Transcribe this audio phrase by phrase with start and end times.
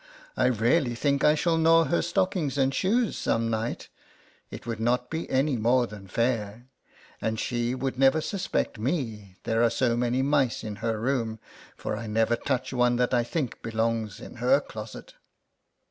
[0.35, 3.87] I really think I shall gnaw her stockings and shoes some night.
[4.49, 6.65] It would not be any more than fair;
[7.21, 11.37] and she would never suspect me, there are so many mice in her room,
[11.77, 14.93] for I never touch one that I think belongs in her closet.
[14.93, 15.19] 52 LETTERS FROM A CAT.